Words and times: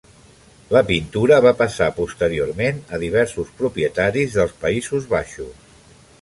La 0.75 0.79
pintura 0.85 1.35
va 1.45 1.51
passar 1.59 1.89
posteriorment 1.97 2.79
a 2.97 3.01
diversos 3.05 3.53
propietaris 3.61 4.39
dels 4.39 4.57
Països 4.65 5.07
Baixos. 5.15 5.71